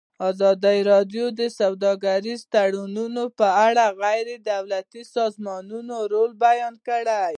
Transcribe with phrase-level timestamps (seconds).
[0.29, 7.19] ازادي راډیو د سوداګریز تړونونه په اړه د غیر دولتي سازمانونو رول بیان کړی.